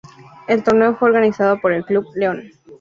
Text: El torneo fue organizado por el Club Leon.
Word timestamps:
El 0.47 0.63
torneo 0.63 0.95
fue 0.97 1.09
organizado 1.09 1.61
por 1.61 1.71
el 1.73 1.85
Club 1.85 2.07
Leon. 2.15 2.49